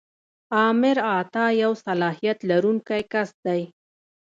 آمر 0.65 0.97
اعطا 1.13 1.45
یو 1.61 1.71
صلاحیت 1.85 2.37
لرونکی 2.49 3.03
کس 3.11 3.29
دی. 3.45 3.61